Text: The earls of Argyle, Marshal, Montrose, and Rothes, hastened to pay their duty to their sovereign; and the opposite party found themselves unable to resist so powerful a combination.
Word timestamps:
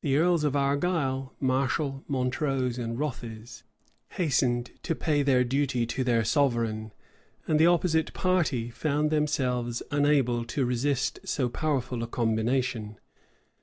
The 0.00 0.16
earls 0.16 0.44
of 0.44 0.56
Argyle, 0.56 1.34
Marshal, 1.38 2.02
Montrose, 2.08 2.78
and 2.78 2.98
Rothes, 2.98 3.64
hastened 4.12 4.70
to 4.82 4.94
pay 4.94 5.22
their 5.22 5.44
duty 5.44 5.84
to 5.88 6.02
their 6.02 6.24
sovereign; 6.24 6.90
and 7.46 7.60
the 7.60 7.66
opposite 7.66 8.14
party 8.14 8.70
found 8.70 9.10
themselves 9.10 9.82
unable 9.90 10.46
to 10.46 10.64
resist 10.64 11.18
so 11.26 11.50
powerful 11.50 12.02
a 12.02 12.06
combination. 12.06 12.98